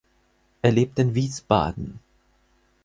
[0.63, 1.99] Er lebt in Wiesbaden.